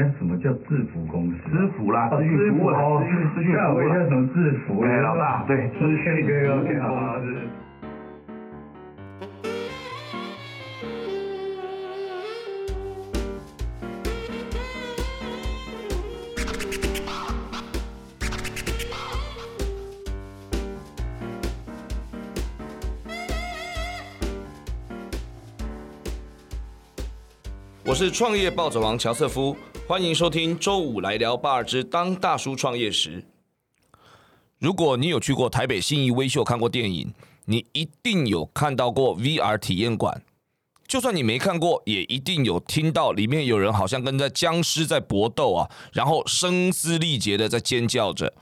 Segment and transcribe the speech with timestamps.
[0.00, 1.36] 但什么叫制服公司？
[1.50, 3.02] 制服啦，哦资讯服务啦，哦
[3.34, 3.94] 资讯服务啦。
[4.04, 4.80] 什么制服？
[4.82, 7.34] 哎，老大，对，资讯服务好公司。
[27.84, 29.56] 我是创业暴走王乔瑟夫，
[29.88, 33.24] 欢迎收听周五来聊八二之当大叔创业时。
[34.58, 37.14] 如果你有去过台北信义威秀看过电影，
[37.46, 40.22] 你一定有看到过 VR 体验馆。
[40.86, 48.34] 就算你没看过，也一定有听到里面有人好像跟在僵尸在搏斗啊，然后声嘶力竭的在尖叫着。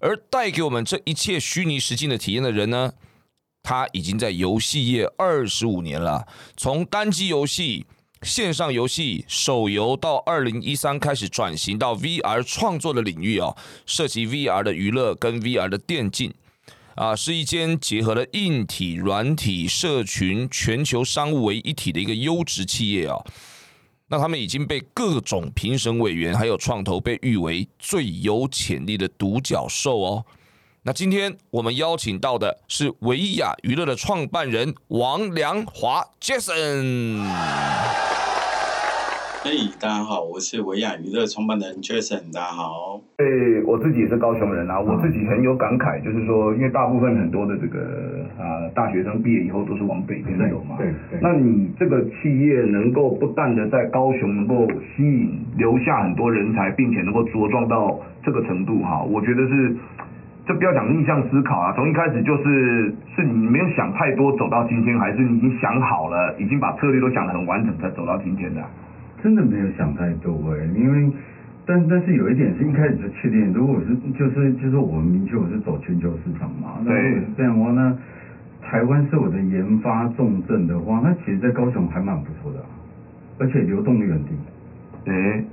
[0.00, 2.94] 而带给我们这一切虚拟实境的体验的人呢，
[3.62, 7.86] 他已经在游戏业二十五年了，从单机游戏、
[8.22, 13.56] 线上游戏、手游到二零一三开始转型到 VR 创作的领域哦，
[13.86, 16.32] 涉及 VR 的娱乐跟 VR 的电竞。
[16.96, 23.16] 啊，是一间结合了硬体、软体、社群、全球商务为一体的一个优质企业啊。
[24.08, 30.26] 那他们已经被各种评审委员还有创投被誉为最有潜力的独角兽哦。
[30.82, 37.20] 那今天我们邀请到的是维亚娱乐的创办人王良华 Jason。
[39.44, 42.98] 嘿，大家好，我是维亚娱乐创办人 Jason，大家好。
[43.18, 50.78] 对，我自己也是高雄人啊，我自己很有感慨，就是说，因为大部分很多的这个啊、大学生毕业以后都是往北边走嘛。
[50.78, 59.76] 对对那你这个企业能够不断的在高雄能够吸引留下很多人才，并且能够茁壮到这个程度哈，我觉得是。
[60.50, 68.68] 这不要讲逆向思考啊，从一开始就是是你没有想太多走到今天，还是你已经想好了，已经把策略都想得很完整才走到今天的啊、
[69.22, 71.08] 真的没有想太多哎，因为
[71.64, 77.10] 但但是有一点是一开始就确定，如果我是就是就是我们明确我是走全球市场嘛，那对。
[77.10, 77.96] 如果是这样的话，那
[78.60, 82.66] 台湾是我的研发重镇的话，那其实在高雄还蛮不错的啊、
[83.38, 84.30] 而且流动率很低。
[85.06, 85.44] 哎，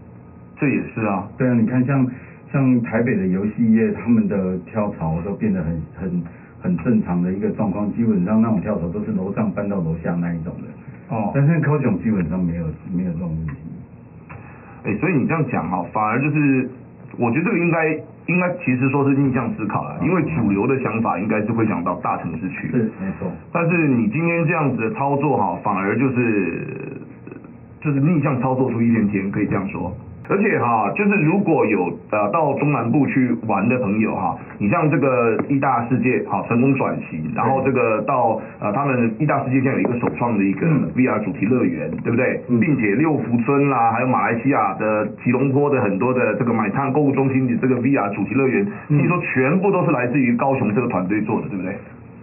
[0.60, 2.04] 这也是啊，对啊，你看像
[2.52, 6.24] 像台北的游戏业，他们的跳槽都变得很很
[6.60, 10.68] 很正常的一个状况，基本上那种跳槽都是楼上搬到楼下那一种的。
[11.16, 13.54] 哦但是高雄基本上没有没有这种问题。
[14.84, 16.70] 哎，所以你这样讲哈，反而就是，
[17.18, 17.92] 我觉得这个应该
[18.28, 23.32] 应该其实说是逆向思考了，因为主流的想法应该是会想到大城市去，是没错。
[23.52, 26.98] 但是你今天这样子的操作哈，反而就是
[27.82, 29.96] 就是逆向操作出一片天，可以这样说。
[30.30, 42.42] 而且哈，就是如果有呃到中南部去玩的朋友哈，你像这个义大世界哈成功转型，然后这个到呃他们义大世界现在有一个首创的一个嗯 VR 主题乐园，对不对？
[42.50, 51.74] 嗯并且六福村啦，还有马来西亚的吉隆坡的很多的这个买烫购物中心的这个 VR 主题乐园，嗯听说全部都是来自于高雄这个团队做的，对不对？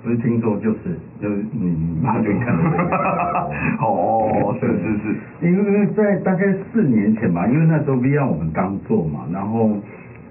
[0.05, 3.49] 不是听说就是就是你你你就看到
[3.81, 9.79] 哦，是是是，因为在大概四年前吧，因为那时候 VR 我们刚做嘛，然后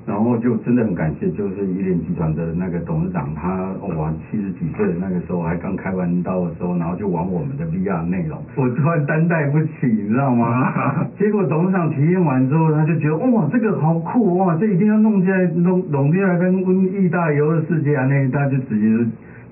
[0.05, 3.49] 然后就真的很感谢，就是一联集团的那个董事长，他
[3.81, 10.71] 哦哇七十几岁的那个时候还刚开完刀的时候，然后就玩我们的 VR 内容，我突然担待不起，你知道吗？
[11.17, 18.85] 结果董事长体验完之后，他就觉得哇这个好酷哇，这一定要弄进来弄弄进来跟温意大游的世界啊，那他就直接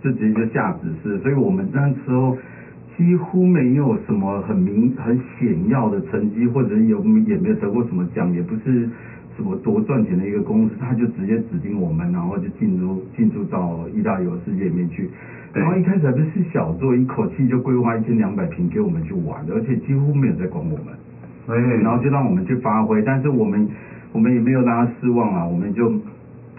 [0.02, 2.36] 就就直接就下指示，所以我们那时候。
[2.98, 8.88] 几乎没有什么很明很显要的成绩，或者有也没有得过什么奖，也不是
[9.36, 15.10] 什么多赚钱的一个公司，他就直接指定我们，然后就进入进入到意大利游世界里面去。
[15.54, 20.94] 然后一开始还不是小做，一口气就规划一千两百平给我们去玩，而且几乎没有在管我们。
[21.48, 23.68] 哎，然后就让我们去发挥，但是我们
[24.12, 25.90] 我们也没有让他失望啊，我们就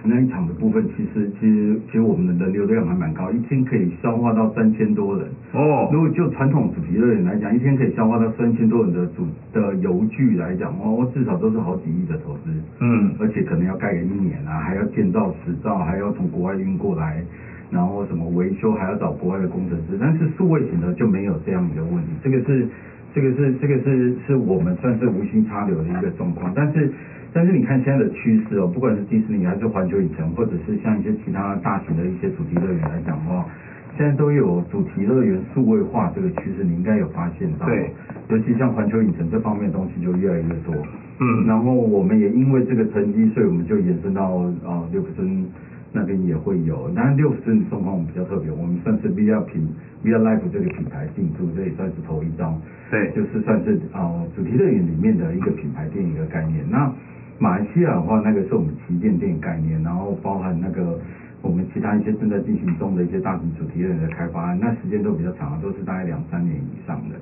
[0.05, 5.29] 那一场的部分，其实其实其实我们的人流量还蛮高，一天可以消化到三千多人。
[5.53, 12.51] 哦，如果就传统主题乐园来讲，一天可以消化到三千多人的主的游具来讲，哦，至少都是好几亿的投资。
[12.81, 17.23] 嗯，而且可能要盖个一年啊，还要建造、执照，还要从国外运过来，
[17.71, 19.97] 然后什么维修还要找国外的工程师。
[20.01, 22.67] 但是数位型的就没有这样一个问题，这个是
[23.15, 26.53] 这个是这个是是我们算是无心插柳的一个状况。
[26.57, 26.91] 但是
[27.33, 33.47] 但是你看现在的趋势哦，不管是迪士尼还是环球影城，或者是像一些其他大型的一些主题乐园来讲的话。
[33.95, 37.67] 现在都有主题乐园数位化这个趋势，你应该有发现到。
[37.67, 37.91] 对。
[38.29, 40.75] 尤其像环球影城这方面的东西就越来越多。
[41.21, 44.31] 嗯然后我们也因为这个成绩，所以我们就延伸到
[44.65, 45.47] 啊六福村
[45.93, 46.89] 那边也会有。
[46.97, 49.69] 当然六十的状况我们比较特别，我们算是 VR 品
[50.03, 52.59] VR Life 这个品牌进驻，这也算是头一张。
[52.91, 56.65] 对就是算是呃主题乐园里面的一个品牌店一个概念。
[56.71, 56.91] 那
[57.39, 60.99] 马来西亚的话，那个是我们旗舰店概念，然后包含那个
[61.41, 67.17] 我们其他一些正在进行中的一些大型主题乐园的开发案，那时间都比较长，都是大概两三年以上的。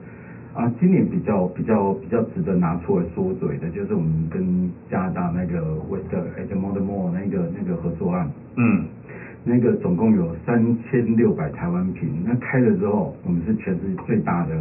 [0.53, 8.85] 啊，今年比较比较比较值得拿出来说嘴的，就是我们跟加拿大那个 West Edmond Mall 那个那个合作案，嗯，
[9.45, 10.61] 那个总共有三
[10.91, 14.57] 千六百台湾平，那开了之后，我们是全世界最大的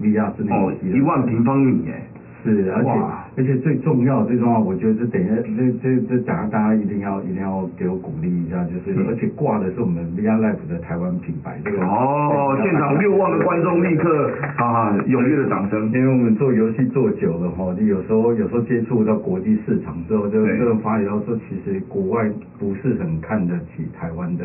[0.00, 2.02] VR 室内哦游，戏一万平方米哎，
[2.44, 2.90] 是，而且
[3.38, 14.30] 而且最重要最重要，我觉得这等一下这这这大家大家一定要一定要给我鼓励一下，就是、嗯而且挂的是我们 VR Life 的台湾品牌，这个哦，现场六万个观众立刻
[14.62, 20.58] 啊 踊跃的掌声，因为我们做游戏做久了哈，就有时候有时候接触到国际市场之后，就对。
[20.58, 24.44] 就发觉到说，其实国外不是很看得起台湾的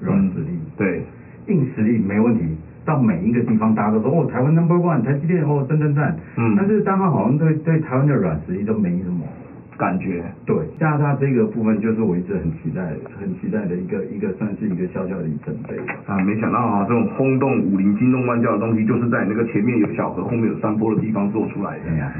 [0.00, 1.02] 软实力，对，
[1.48, 2.44] 硬实力没问题。
[2.86, 6.16] 到每一个地方，大家都说哦，台湾 number one，台积电哦，赞赞赞。
[6.36, 9.26] 嗯但是大家好像对对台湾的软实力都没什么。
[9.78, 12.80] 感觉对，加拿大这个部分就是我一直很期待、
[13.20, 15.92] 很期待的一个一个算是一个小小的里程碑吧。
[16.06, 21.94] 啊，没想到啊，这种轰动武林、惊动万教的东西，就是在那个前面有小河、后面有山坡的地方做出来的。
[21.94, 22.10] 呀，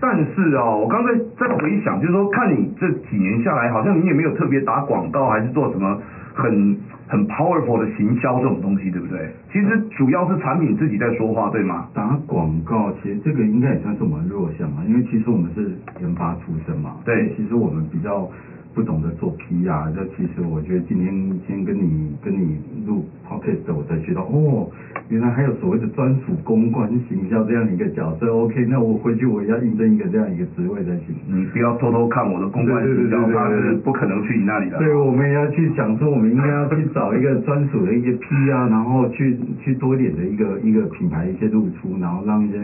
[0.00, 5.96] 但是哦，我刚才在回想，就是说看你这几年下来，好像你也没有特别打广告，还是做什么
[6.34, 6.76] 很
[7.06, 9.30] 很 powerful 的行销这种东西，对不对？
[9.52, 11.86] 其实主要是产品自己在说话，对吗？
[11.94, 15.70] 打广告其实这个应该也算是我们弱项嘛，因为其实我们是
[16.00, 18.28] 研发出身嘛，对其实我们比较
[18.74, 19.92] 不懂得做 PR。
[19.94, 21.14] 这其实我觉得今天
[21.46, 24.68] 今天跟你跟你录 podcast，我才学到哦，
[25.08, 28.34] 原来还有所谓的专属公关形象这样一个角色。
[28.34, 31.14] OK，那我回去我也要应征一个这样一个职位才行。
[31.26, 34.78] 你不要偷偷看我的公关行销，对对对对对他是不可能去你那里的。
[34.78, 42.58] 对，我们也要去想说，我们应该要去找一个专属的一些 P 啊，然后去去多一点的一个一个品牌一些露出，然后让一些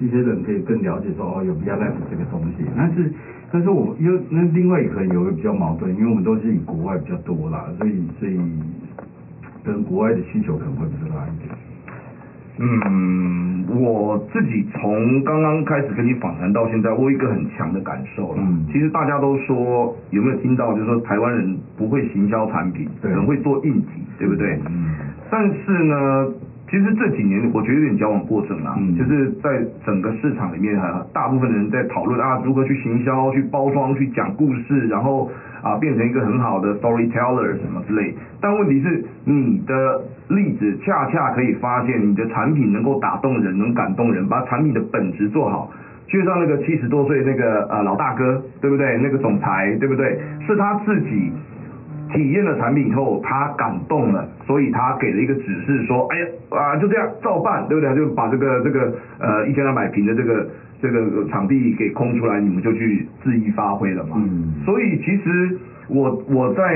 [0.00, 2.64] 一些人可以更了解说哦，有 VR Life 这个东西。
[2.76, 3.12] 但是
[3.50, 8.38] 但是我又那另外也可能有个比较矛盾，因为我们都是以国外比较多啦，所以所以
[9.64, 11.48] 跟国外的需求可能会比较大一点。
[12.60, 18.38] 嗯，我自己从刚刚开始跟你访谈到现在，我有一个很强的感受了。
[18.40, 24.58] 嗯其实大家都说有没有听到，就是说台湾人不会行销产品，对很会做硬体，对不对？
[24.68, 24.90] 嗯
[25.30, 26.26] 但是呢，
[26.70, 35.30] 其实这几年我觉得有点矫枉过正啦，嗯就是在整个市场里面啊，大部分人在讨论啊如何去行销、去包装、去讲故事，然后
[35.62, 38.14] 啊变成一个很好的 storyteller 什么之类。
[38.40, 45.72] 但问题是，你的例子恰恰可以发现，你的产品能够打动人，能感动人，把产品的本质做好。
[46.06, 48.98] 就像那个七十多岁那个呃老大哥，对不对？
[49.02, 50.18] 那个总裁，对不对？
[50.46, 51.32] 是他自己
[52.12, 57.94] 体验了产品以后，他感动了，所以他给了一个指示说，哎呀啊就这样照办，对不对？
[57.96, 60.48] 就把这个这个呃一千两百平的这个
[60.80, 64.16] 这个场地给空出来，你们就去恣意发挥了嘛。
[64.16, 65.58] 嗯所以其实
[65.88, 66.74] 我我在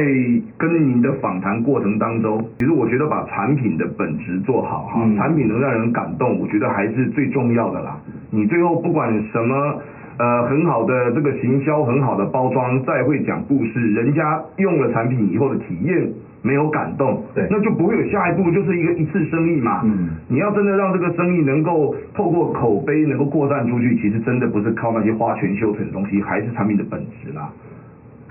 [0.56, 7.96] 跟您的访谈过程当中，其实我觉得把产品的本质做好哈，嗯产品能让人感动，我觉得还是最重要的啦。
[8.31, 9.81] 你最后不管什么。
[10.19, 16.09] 呃，很好的这个行销，很好的包装，再会讲故事，人家用了产品以后的体验
[16.43, 19.82] 没有感动，对那就不会有下一步，就是一个一次生意嘛。
[19.85, 27.50] 嗯你要真的让这个生意能够透过口碑能够扩散出去，其实真的不是靠那些花拳绣腿的东西，还是产品的本质啦。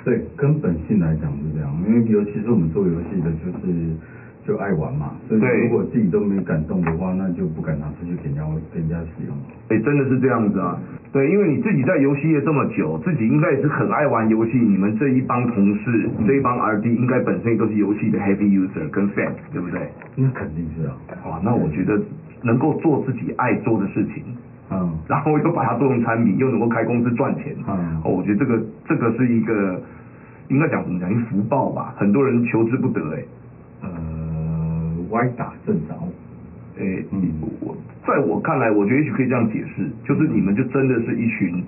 [0.03, 3.73] 对，根本性来讲是这样，因为尤其是我们做游戏的，就是
[4.45, 8.41] 就爱玩嘛，所以如果自己都没感动的话，那就不敢拿出去给人家
[8.73, 9.35] 给人家使用。
[9.69, 10.77] 哎、真的是这样子啊。
[11.11, 14.57] 对，因为你自己在游戏业这么久，自己应该也是很爱玩游戏。
[14.57, 19.81] 你们这一帮同事，这一帮 R D 应该本身都是游戏的 heavy user 跟 fan，对不对？
[20.15, 20.95] 那肯定是啊，
[21.29, 22.01] 哇，那我觉得
[22.41, 24.23] 能够做自己爱做的事情，
[24.71, 29.79] 嗯然后又把它做成产品，又能够开公司赚钱，嗯哦，我觉得这个这个是一个
[30.47, 33.19] 应该讲怎么讲，一个福报吧，很多人求之不得哎。
[33.19, 33.40] 呃，
[35.11, 35.93] 歪打正着，
[36.77, 37.77] 诶，嗯我
[38.07, 41.63] 在我看来，我觉得也许可以这样解释，就是你们就真的是一群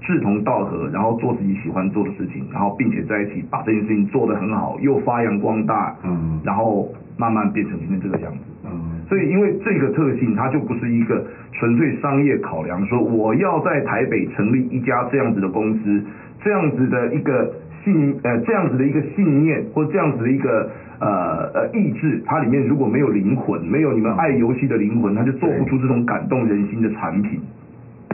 [0.00, 6.40] 志同道合，然后做自己喜欢做的事情，然后并且在一起把这件事情做得很好，又发扬光大，嗯。
[6.44, 8.38] 然后慢慢变成今天这个样子。
[8.64, 8.70] 嗯。
[9.08, 16.02] 所以，因为这个特性，它就不是一个纯粹商业考量，说我要在台北成立一家这样子的公司，
[16.42, 17.52] 这样子的一个
[17.82, 27.40] 信呃这样子的一个信念或这样子的一个呃呃意志，它里面如果没有灵魂，没有你们爱游戏的灵魂，它就做不出这种感动人心的产品。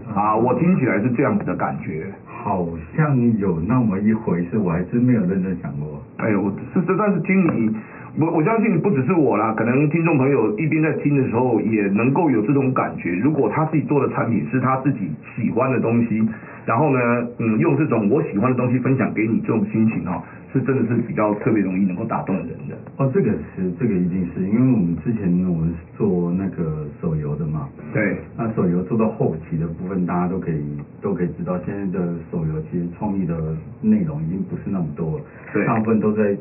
[0.07, 2.07] 嗯，啊，我听起来是这样子的感觉。
[2.27, 6.03] 好像有那么一回事，我还真没有认真想过。
[6.19, 7.75] 哎呦，我是这，但是听你，
[8.21, 13.15] 我我相信不只是我啦，可能听众朋友一边在听的时候也能够有这种感觉。
[13.15, 16.23] 如果他自己做的产品是他自己喜欢的东西，
[16.65, 16.99] 然后呢，
[17.39, 22.75] 嗯，用这种我喜欢的东西分享给你，这种心情哈、是真的是比较特别容易能够打动人的。
[22.97, 30.63] 哦，这个是这个一定是因为我们之前我们是做那个手游的嘛，对，那手游做到后期的部分，大家都可以
[31.03, 33.37] 都可以知道，现在的手游其实创意的
[33.83, 35.67] 内容已经不是那么多了，对。
[35.67, 36.35] 大部分都在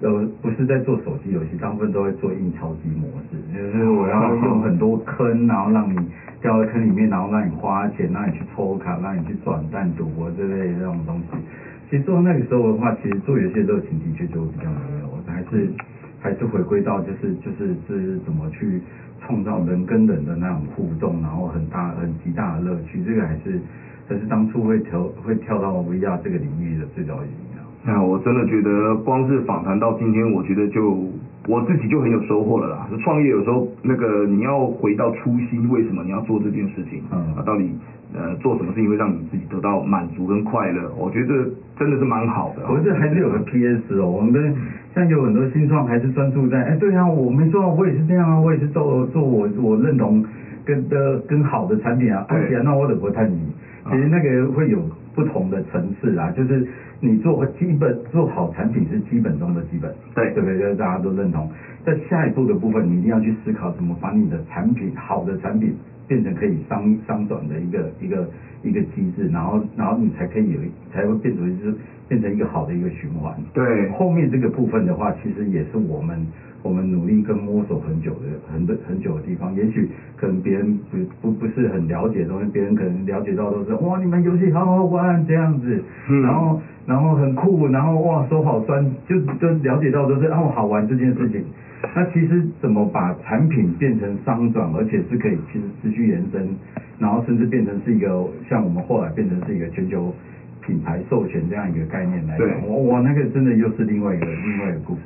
[0.00, 5.96] 呃不是在做手机游戏，大部分都会做印钞机模式，就是我要用很多坑， 然后让你
[6.42, 11.38] 掉到坑里面，然后让你花钱，让你去抽卡，让你去转蛋赌博之类的这种东西。
[11.88, 15.70] 其实做那个时候的话，其实做游戏的热情的确就比较没有，还是
[16.20, 18.80] 还是回归到就是就是是怎么去
[19.20, 23.60] 创造人跟人的那种互动，然后很大很极大的乐趣，这个还是
[24.08, 27.45] 还是当初会跳会跳到 VR 这个领域的最早原因啊。
[27.86, 31.06] 那我真的觉得，光是访谈到今天，我觉得就
[31.46, 32.88] 我自己就很有收获了啦。
[33.04, 37.00] 创业有时候那个你要回到初心，为什么你要做这件事情？
[37.12, 37.70] 嗯啊，到底
[38.12, 40.90] 呃做什么事情会让你自己得到满足跟快乐？
[40.98, 42.66] 我觉得真的是蛮好的。
[42.68, 44.52] 我这还是有个 PS 哦，我们跟
[44.92, 50.24] 像有很多新创还是专注在，哎，对啊，我没错，我也是这样啊，我也是做做我我认同
[50.64, 53.38] 跟的跟好的产品啊，对而且那我得不探你，
[53.88, 54.80] 其实那个会有
[55.16, 56.68] 不同的层次啊，就是
[57.00, 60.58] 你做基本做好产品是基本中的基本，对对不对？
[60.58, 61.50] 就是大家都认同。
[61.84, 65.74] 在下一步的部分，你一定要去思考怎么把你的产品好的产品
[66.06, 68.28] 变成可以商商转的一个一个
[68.62, 70.60] 一个机制，然后然后你才可以有
[70.92, 71.76] 才会变成就是
[72.08, 73.34] 变成一个好的一个循环。
[73.54, 76.26] 对后面这个部分的话，其实也是我们
[76.66, 79.54] 我们努力跟摸索很久的很很久的地方。
[79.54, 85.80] 也许可能别人不不不是很了解的东西，别人可能了解到都是哇，你们游戏好好玩这样子，
[86.10, 91.44] 嗯然后然后很酷，然后哇手好酸，就就了解到都是哦好玩这件事情。
[91.94, 96.48] 那其实怎么把产品变成商转，而且是可以其实持续延伸，
[96.98, 100.12] 然后甚至变成是一个像我们后来变成是一个全球
[100.64, 105.02] 品牌授权这样一个概念来讲，我我那个真的又是另外一个另外一个故事。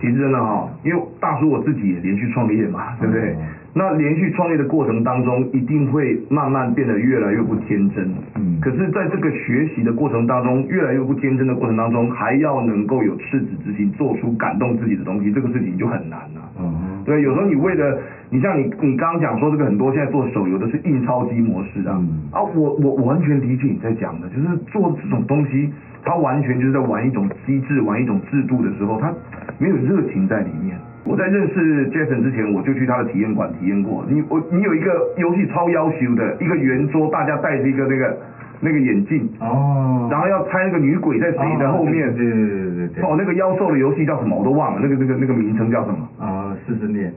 [0.00, 3.32] 其实真的哈、因为大叔我自己也连续创业嘛，对不对？
[3.32, 3.36] 哦
[3.76, 8.08] 那连续创业的过程当中，一定会慢慢变得越来越不天真。
[8.36, 16.72] 嗯可是，在这个学习的过程当中，越来越不天真的过程当中，还要能够有赤子之心，做出感动自己的东西，这个事情就很难了、嗯
[17.04, 17.98] 对，有时候你为了，
[18.30, 25.70] 你像你你刚刚讲说这个很多现在做手游的是印钞机模式啊，嗯啊，我我我完全理解你在讲的，就是做这种东西，
[26.02, 29.12] 它完全就是在玩一种机制，玩一种制度的时候，它
[29.58, 30.76] 没有热情在里面。
[31.06, 34.02] 我在认识 Jason 之前，我就去他的体验馆体验过。
[34.08, 38.16] 你我你有一个游戏超要求的一个圆桌，大家带着一个那个
[38.64, 42.08] 那个眼镜，哦，然后要猜那个女鬼在谁的后面。
[42.16, 43.04] 对对对对对。
[43.04, 46.08] 哦，那个妖兽的游戏叫什么我都忘了，那个那个那个名称叫什么？
[46.18, 47.12] 啊，四十年，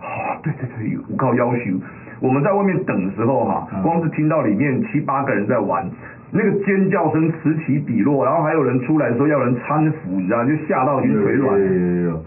[0.00, 0.04] 哦，
[0.42, 1.72] 对对对，我靠要求，
[2.20, 3.82] 我们在外面等的时候哈、嗯。
[3.82, 5.88] 光是听到里面七八个人在玩，
[6.30, 11.66] 那个尖叫声此起彼落，然后还有人出来说要人搀扶，你知道，就吓到你腿软有。
[11.66, 12.22] 有有有，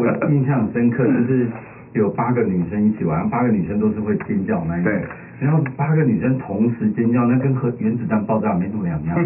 [0.00, 1.46] 我印象很深刻，就是
[1.92, 4.92] 有八个女生一起玩，八个女生都是会尖叫那一种。
[4.92, 5.02] 对，
[5.38, 9.16] 然后八个女生同时尖叫，那跟核原子弹爆炸没什么两样。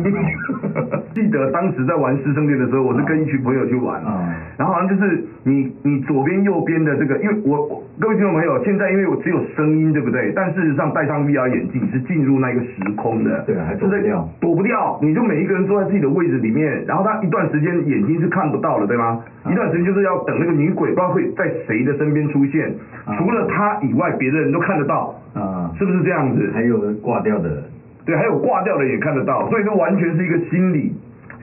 [1.15, 10.33] 记得当时在玩师生恋的时候，我是跟一群朋友去玩，嗯然后好像就是你你左边右边的这个，因为我我各位听众朋友，现在因为我只有声音，对不对？
[10.35, 14.29] 但事实上戴上 VR 眼镜是进入那个时空的，对还躲不掉。
[14.41, 19.23] 躲不掉，你就每一个人坐在自己的位置里面，然后他一段时间眼睛是看不到的，对吗？
[19.47, 22.71] 嗯一段时间就是要等那个女鬼不知道会在谁的身边出现，
[23.09, 26.51] 嗯除了他以外，别的人都看得到，啊，是不是这样子？
[26.53, 27.63] 还有挂掉的，
[28.05, 30.93] 对，还有挂掉的也看得到，所以这完全是一个心理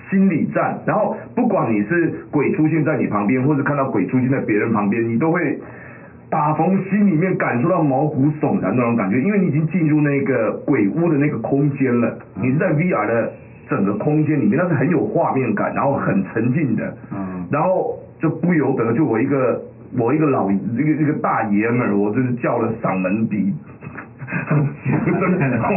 [0.09, 0.77] 心理战。
[0.85, 5.57] 然后不管你是鬼出现在你旁边，或者看到鬼出现在别人旁边，你都会
[6.29, 13.31] 打从心里面感受到毛骨悚然那种感觉，因为你已经进入那个鬼屋的那个空间了，你是在 VR 的
[13.69, 16.93] 整个空间里面，那是很有画面感，然后很沉浸的。
[17.13, 19.61] 嗯，然后就不由得就我一个
[19.95, 23.53] 我一个老一个一个大爷们，我真是叫了嗓门比。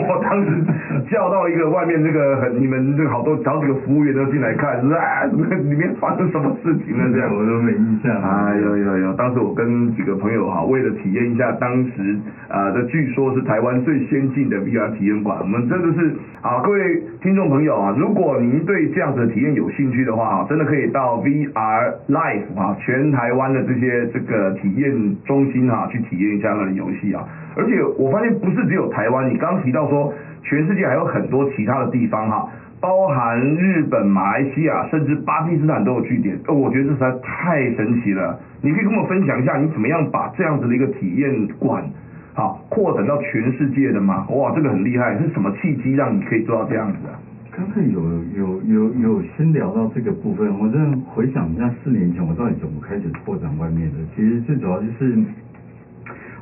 [0.09, 0.65] 我当时
[1.11, 7.31] 叫到一个外面这个很你们这个好多好几个服务员都进来看，是啊， 里面发生什么事情了这样？
[7.35, 8.11] 我都没印象。
[8.23, 12.19] 哎有有有，当时我跟几个朋友哈，为了体验一下当时
[12.49, 27.25] 啊，这据说是台湾最先进的 VR 体验馆，我们真的是啊，各位听众朋友啊，如果您对这样子的体验有兴趣的话啊，真的可以到 VR Life 啊，全台湾的这些这个体验中心啊，去体验一下那个游戏啊。
[27.57, 32.49] 而且我发现不是只有台湾，你刚刚提到说全世界还有很多其他的地方哈。
[32.81, 38.41] 包含日本、马来西亚，甚至巴基斯坦都有据点，呃，我觉得这实在太神奇了。
[38.63, 41.85] 你可以跟我分享一下，你怎么样把这样子的一个体验馆，
[42.33, 44.27] 好扩展到全世界的吗？
[44.31, 47.21] 哇，这个很厉害，是什么契机让你可以做到这样子啊？
[47.55, 48.01] 刚才有
[48.35, 55.19] 有有有先聊到这个部分，我真的回想一下四年前我到底怎么开始拓展外面的，其实最主要就是。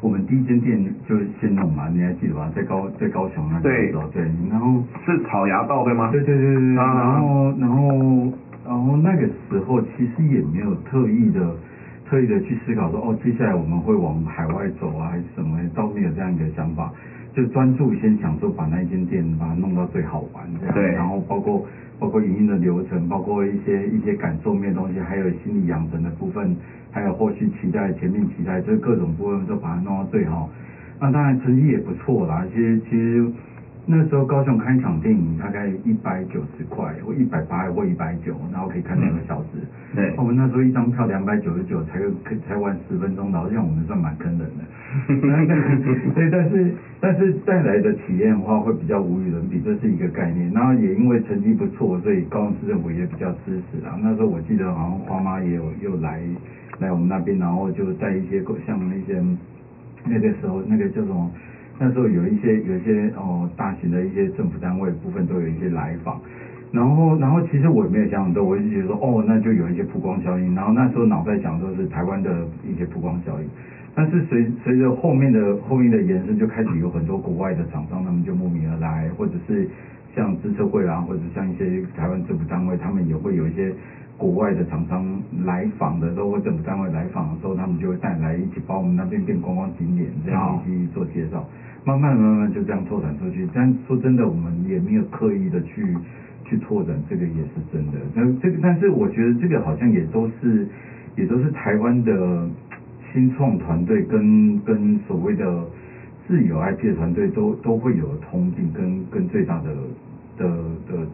[0.00, 0.78] 我们第一间店
[1.08, 2.50] 就是先弄嘛，你还记得吧？
[2.54, 6.08] 在高在高雄那对对，然后是草芽道对吗？
[6.12, 8.32] 对对对对，然后然后
[8.64, 11.54] 然后那个时候其实也没有特意的
[12.08, 16.92] 特意的去思考说哦，接下来我们会往海外走啊，还是什么，倒没有这样一个想法，
[17.38, 21.64] 就专注先想说把那间店把它弄到最好玩这样，对，然后包括
[21.97, 26.57] 包括营运的流程，包括一些一些感受面的东西，还有心理养成的部分。
[26.90, 30.50] 还有后续期待、前面期待，就是各种部分都把它弄到最好。
[30.99, 32.45] 那当然成绩也不错啦。
[32.52, 33.25] 其实其实
[33.90, 39.64] 那时候高雄看一场电影大概一百九十块，或一百八或一百九，然后可以看两个小时。
[39.95, 40.12] 对。
[40.18, 44.64] 我们那时候一张票两百九十九，才可才玩十分钟，好像我们算蛮坑人的。
[46.14, 50.52] 对，但是但是带来的体验的话，会比较无与伦比，这是一个概念。
[50.52, 53.99] 然后也因为成绩不错，所以高雄市政府也比较支持啊。
[54.02, 56.21] 那时候我记得好像花妈也有又来。
[56.80, 59.21] 来我们那边，然后就带一些像那些
[60.04, 61.28] 那个时候那个叫什么，
[61.78, 66.20] 那时候有一些有一些哦大型的一些政府单位部分都有一些来访，
[66.73, 73.47] 然后然后其实我也没有想很多，我就觉得说哦那就有一些曝光效应，然后那时候脑袋想说是台湾的一些曝光效应，
[73.94, 79.68] 但是随随着后面的后面的延伸，就开始有很多国外的厂商他们就慕名而来，或者是
[80.14, 83.73] 像资策会啊，或者像一些台湾政府单位，他们也会有一些。
[84.18, 91.46] 国外的厂商来访的时候，或政府单位来访的时候，他们就会带来一起把我们那边变观光景点，这样一起做介绍。
[91.84, 93.48] 慢慢慢慢就这样拓展出去。
[93.54, 95.96] 但说真的，我们也没有刻意的去
[96.44, 97.98] 去拓展，这个也是真的。
[98.12, 100.66] 那这个，但是我觉得这个好像也都是
[101.16, 102.50] 也都是台湾的
[103.12, 105.64] 新创团队跟跟所谓的
[106.26, 109.70] 自有 IP 的团队都都会有通病，跟跟最大的
[110.37, 110.48] 的
[110.88, 111.06] 的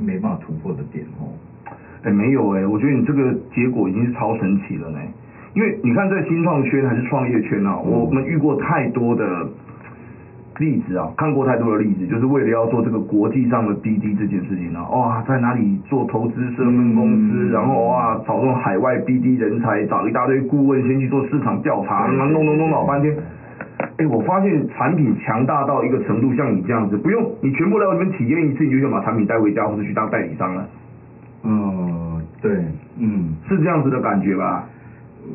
[0.00, 1.34] 没办法突破的点哦。
[2.04, 4.98] 哎，没有哎，我觉得你这个结果已经是超神奇了呢。
[5.54, 9.46] 因为你看，在新创圈还是创业圈啊，我们遇过太多的
[10.58, 23.14] 例子啊，看过太多的例子，就是为了要做这个国际上的滴滴这件事情啊，哇，在哪里做投资设分公司，然后哇，找这种海外 BD 人才，找一大堆顾问，先去做市场调查，弄弄弄老半天。
[23.98, 30.66] 哎，我发现产品强大到一个程度，像你这样子，不用你全部来我这边体验一次，你就想把产品带回家，或者去当代理商了。
[31.44, 31.81] 嗯，
[32.42, 32.50] 对，
[32.98, 34.68] 嗯，是这样子的感觉吧？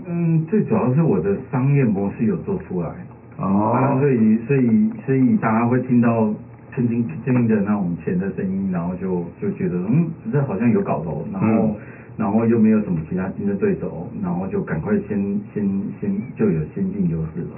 [0.05, 2.89] 嗯，最主要是我的商业模式有做出来，
[3.37, 6.27] 哦，所以所以所以大家会听到
[6.75, 11.75] 轻轻轻轻的那种钱的声音，然后就就觉得嗯，这好像有搞头，然后
[12.17, 15.65] 然后又没有什么其他竞争对手，然后就赶快先先
[16.01, 17.55] 先就有先进优势了。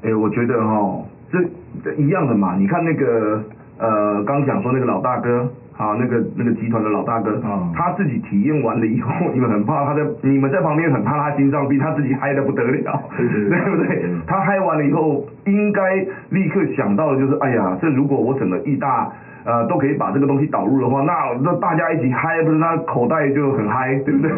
[0.00, 3.44] 哎，我觉得哈，这一样的嘛，你看那个
[3.76, 5.52] 呃，刚讲说那个老大哥。
[5.76, 7.38] 啊，那个那个集团的老大哥，
[7.74, 13.26] 他自己体验完了以后，你们很怕他在，你们在旁边很怕他心脏病，他自己嗨的不得了，对
[13.70, 14.02] 不对？
[14.26, 15.96] 他嗨完了以后，应该
[16.30, 19.12] 立刻想到的就是，哎呀，这如果我整个亿大
[19.44, 21.12] 呃都可以把这个东西导入的话，那
[21.42, 24.30] 那大家一起嗨，不是那口袋就很嗨，对不对？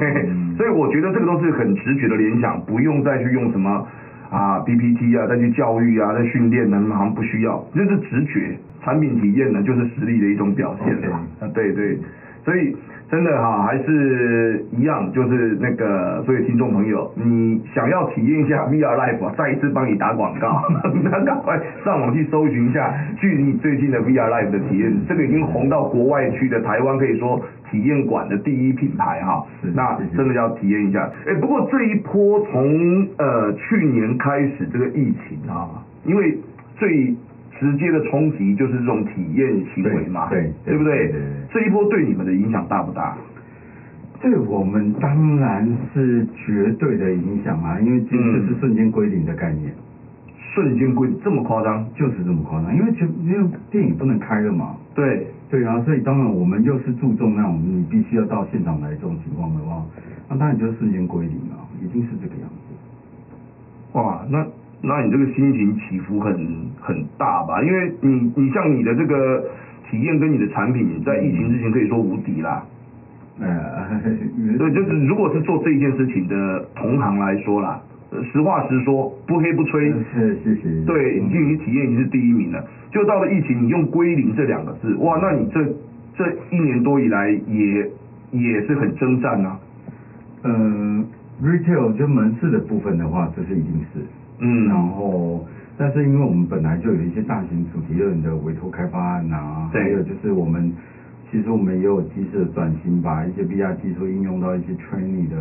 [0.57, 3.87] 所以我觉得这个都是很直觉的联想，不用再去用什么
[4.31, 8.57] 啊 PPT 啊，再去教育啊，再训练呢，好像不需要，就是直觉。
[8.83, 11.21] 产品体验呢，就是实力的一种表现嘛。
[11.41, 11.99] 啊，对对，
[12.45, 12.75] 所以
[13.11, 20.63] 真的哈，还是一样，就是那个，所以听众朋友，你想要体验一下 VR Life，再一次帮你打广告，
[21.03, 29.45] 那赶快上网去搜寻一下距离最近的 VR Life 的体验，这个已经红到国外去的台湾可以说体验馆的第一品牌哈。
[29.75, 31.11] 那真的要体验一下。
[31.27, 36.39] 哎，不过这一波从呃去年开始这个疫情啊，因为
[36.77, 37.15] 最
[37.59, 41.13] 直接的冲击就是这种体验行为嘛，对对不对？
[41.51, 43.17] 这一波对你们的影响大不大？
[44.21, 49.73] 对我们当然是绝对的影响啊，因为这是瞬间归零的概念。
[50.55, 51.87] 瞬间归这么夸张？
[51.95, 59.83] 就是这么夸张，因为就因为电影不能开了嘛，对，对啊，所以当然我们又是注重那种你必须要到现场来这种情况的话，
[60.29, 63.99] 那当然就瞬间归零了，一定是这个样子。
[63.99, 64.47] 哇，那
[64.83, 66.37] 那你这个心情起伏很
[66.81, 67.63] 很大吧？
[67.63, 69.43] 因为你你像你的这个
[69.91, 72.63] 体验跟你的产品，在疫情之前可以说无敌啦。
[73.41, 73.89] 呃，
[74.59, 77.98] 对，就是如果是做这一件事情的同行来说啦，呃
[78.33, 80.85] 实话实说，不黑不吹，是是是。
[80.85, 82.65] 对，已经你体验已经是第一名了。
[82.91, 85.63] 就到了疫情，你用归零这两个字，哇，那你这
[86.17, 87.91] 这一年多以来也
[88.33, 89.59] 也是很征战啊。
[90.45, 91.05] 嗯
[91.43, 94.01] ，retail 就门市的部分的话，这是一定是。
[94.41, 95.45] 嗯然后，
[95.77, 100.73] 但是因为我们本来就有一些大型主题乐园的委托开发案啊，对还有就是我们
[101.31, 105.37] 其实我们也有机制的转型，把一些 VR 技术应用到一些 training 的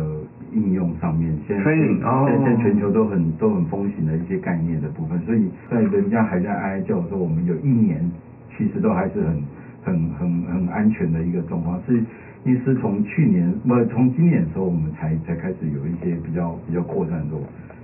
[0.52, 1.36] 应用上面。
[1.46, 8.10] 现在 Training，哦现在全球都很都很风行的一些概念的部分，所以在人家还在哀叫的时候，我们有一年
[8.56, 9.42] 其实都还是很
[9.82, 12.02] 很很很安全的一个状况，是。
[12.44, 17.36] 因为是从去年不从今年的时候，我们才才开始有一些比较比较扩散的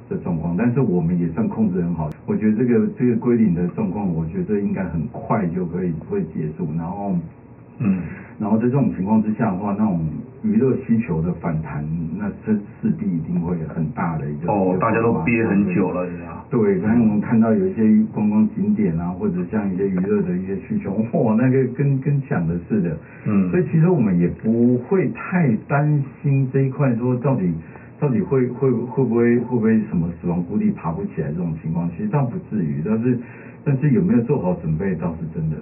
[0.09, 2.09] 的状况，但是我们也算控制很好。
[2.25, 6.69] 我觉得这个这个归零的状况，我觉得应该很快就可以会结束。
[6.79, 7.19] 然后，
[7.79, 8.03] 嗯，
[8.39, 10.01] 然后在这种情况之下的话，那种
[10.43, 11.85] 娱乐需求的反弹，
[12.17, 16.43] 那这势必一定会很大的一个哦，大家都憋很久了，呀。
[16.51, 17.83] 对，刚才我们看到有一些
[18.13, 22.97] 观光景点啊，或者像一些娱乐的一些需求， 哇，那个跟跟抢的似的。
[23.27, 27.53] 嗯所以其实我们也不会太担心这一块，说到底
[27.99, 33.19] 到底会会会不会会不会什么死亡谷底爬不起来这种情况，其实倒不至于，但是
[33.65, 35.57] 但是有没有做好准备倒是真的。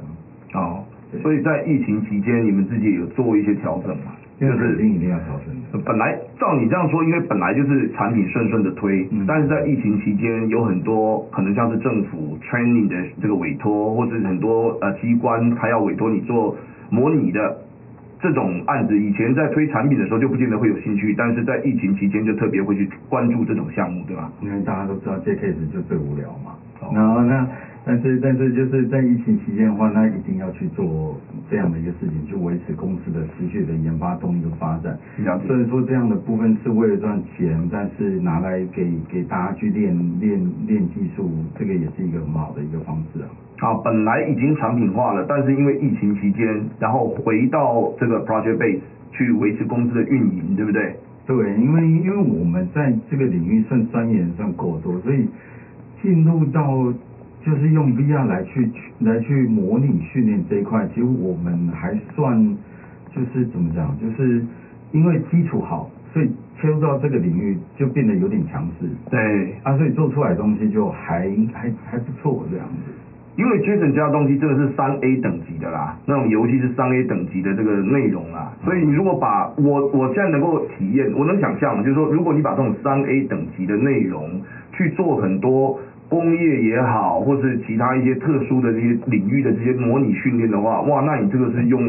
[0.54, 0.84] 哦，
[1.22, 4.12] 所以在疫情期间，你们自己也有做一些调整嘛？
[4.40, 5.78] 就是定一定要调整的。
[5.86, 16.56] 本来照你这样说，因为本来就是产品顺顺的推，嗯但是在疫情期间有很多可能像是政府 training 的这个委托，或者很多呃机关他要委托你做
[16.90, 17.56] 模拟的
[18.20, 24.28] 这种案子，以前在推产品的时候就不见得会有兴趣，但是在疫情期间就特别会去关注这种项目，对吧？
[24.40, 26.56] 因为大家都知道这 case 就最无聊嘛。
[26.80, 27.46] 哦然后那
[27.84, 31.16] 但是但是就是在疫情期间的话，那一定要去做
[31.50, 34.96] 这样的一个事情，去维持公司的持续的研发动力的发展。
[35.18, 43.26] 了解所以说这样的部分是为了赚钱，但是拿来给给大家去练练练技术，这个也是一个很好的一个方式啊。
[43.58, 46.46] 啊，本来已经产品化了，但是因为疫情期间，
[46.78, 50.96] 然后回到这个 project base 去维持公司的运营，对不对？
[51.26, 55.28] 对，因为因为我们在这个领域算专业人算够多，所以
[56.00, 56.92] 进入到
[57.44, 58.68] 就是用 VR 来去
[59.00, 62.56] 来去模拟训练这一块，其实我们还算
[63.14, 64.44] 就是怎么讲，就是
[64.92, 68.86] 因为基础好，所以切入到这个领域就变得有点强势。
[69.10, 72.92] 对，啊，所以做出来的东西就还还还不错这样子。
[73.34, 85.80] 因为 Jason 家的东西这个是三 A 等级的啦，那种游戏是三 A 等级的这个内容啦，所以你如果把我我现在能够体验，我能想象，就是说，如果你把这种三 A 等级的内容去做很多
[86.12, 91.80] 工业也好，或是其他一些特殊的这些领域的这些模拟训练的话，哇，那你这个是用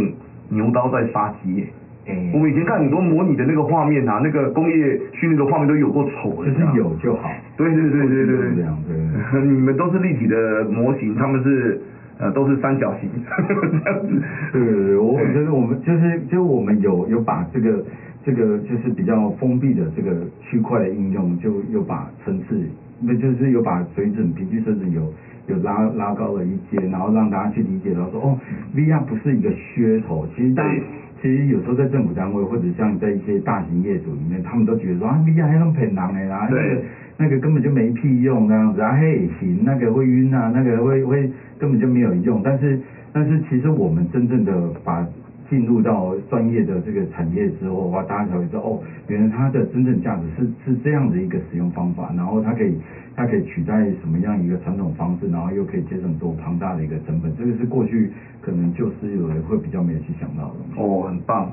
[0.47, 1.67] 牛刀在杀鸡耶。
[2.07, 4.75] 哎我们以前看很多模拟的那个画面啊，那个工业
[5.11, 7.29] 训练的画面都有够丑的，就是有就好。
[7.57, 9.41] 对对对对对对，这样对。
[9.41, 11.81] 你们都是立体的模型，他们是
[12.17, 14.21] 呃都是三角形这样子。
[14.51, 17.83] 对，我我觉得我们就是就我们有有把这个
[18.25, 22.61] 这个就是比较封闭的这个区块的应用，就有把层次，
[23.05, 25.11] 那就是有把水准平均水准有
[25.47, 28.37] 有拉拉高了一阶，然后让大家去理解到说哦
[28.75, 30.81] ，VR 不是一个噱头，其实大对。
[31.21, 36.81] 其实有时候在政府单位或者像在一些大型业主里面，他们都觉得说啊，VR 还能骗人的啦，那个
[37.17, 42.41] 那个根本就没屁用那样子啊，嘿行，那个会晕啊，那个会会根本就没有用。
[42.43, 42.77] 但是
[43.13, 45.07] 但是其实我们真正的把
[45.53, 52.75] 进入到专业的这个产业之后，哇，大家才会知道哦，原来它的真正价值是是这样的一个使用方法，然后它可以
[53.15, 58.09] 它可以取代什么样一个传统方式，然后又可以节省多庞大的一个成本，这个是过去
[58.41, 60.81] 可能旧思维会比较没有去想到的。
[60.81, 61.51] 哦，很棒。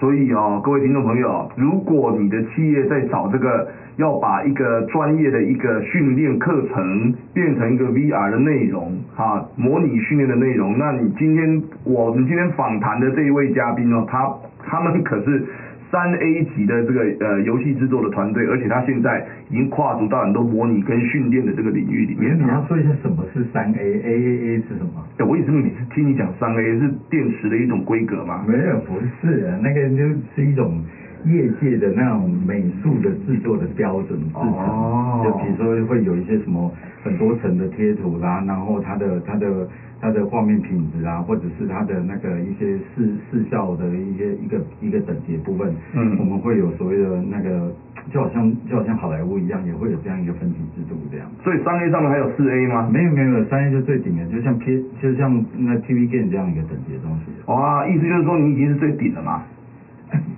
[0.00, 14.32] 所以哦，各位听众朋友，如果你的企业在找这个要把一个专业的一个训练课程变成一个 VR 的内容，哈、模拟训练的内容，那你今天我们今天访谈的这一位嘉宾哦，他
[14.64, 15.44] 他们可是
[15.90, 22.64] 三 A 级的这个呃游戏制作的团队，而且他现在已经跨足到很多模拟跟训练的这个领域里面你要啊。
[22.68, 25.04] 说一下什么是三 A A A A 是什么？
[25.18, 28.44] 哎我也是每次听你讲三 A 是电池的一种规格吗？
[28.46, 30.04] 没有，不是，那个就
[30.36, 30.80] 是一种
[31.24, 36.70] 业界的那种美术的制作的标准制成，哦就比如说会有一些什么
[37.02, 39.68] 很多层的贴图啦，然后它的它的
[40.00, 47.72] 它的画面品质啊，或者是它的那个一些视视效的一些一个一个等级的部分，嗯我们会有所谓的那个，
[48.10, 51.26] 就好像就好像好莱坞一样，也会有这样一个分级制度这样。
[51.42, 52.88] 所以三 A 上面还有四 A 吗？
[52.92, 57.32] 没有没有，三 A 就最顶的，就像 P 就像那 TV game 这样一个等级的东西。
[57.46, 59.42] 哇，意思就是说你已经是最顶了嘛？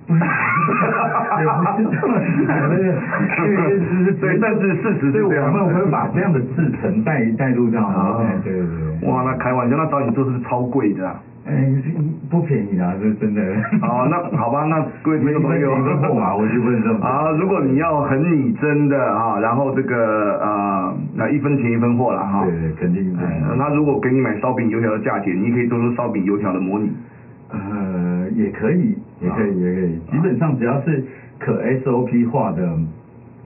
[0.07, 0.19] 不是，
[1.39, 2.13] 也不是这么
[2.45, 2.83] 惨，那个
[3.37, 8.61] 这个只是对但是事实是，我们会把这样的制成带带入到，对对
[8.99, 9.09] 对。
[9.09, 11.15] 哇，那开玩笑，那找你做是超贵的、啊？
[11.43, 11.65] 哎，
[12.29, 13.41] 不便宜啊，这真的。
[13.81, 22.43] 哦，那好吧，那各位朋友，一分货嘛，我就问这么啊，如果你要很拟真的啊，然后这个呃，那一分钱一分货了哈。
[22.45, 23.21] 对对，肯定的。
[23.57, 26.91] 那如果给你买烧饼油条的价钱，你可以做出烧饼油条的模拟。
[27.49, 27.57] 呃，
[28.35, 29.99] 也可以，也可啊以，也可以。
[30.11, 31.03] 基本上只要是
[31.39, 32.67] 可 SOP 化的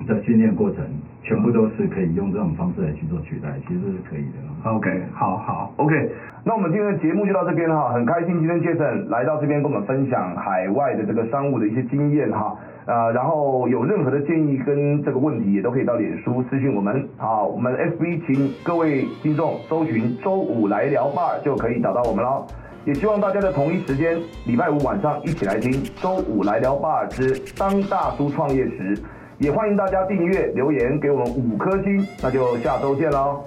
[0.07, 0.83] 的训练过程，
[1.23, 4.69] 全部都是可以用这种方式来去做取代，其实是可以的。
[4.69, 6.09] OK，好好，OK，
[6.43, 22.47] 那我们今天的节目就到这边哈，很开心今天 Jason 来到这边跟我们分享海外的这个商务的一些经验哈，呃，然后有任何的建议跟这个问题也都可以到脸书私信我们，好，我们 FB 请各位听众搜寻周五来聊 bar 就可以找到我们喽。
[22.85, 28.95] 也希望大家在同一时间，礼拜五晚上一起来听周五来聊 bar 之当大叔创业时，
[29.39, 33.43] 也欢迎大家订阅留言给我们五颗星，那就下周见喽。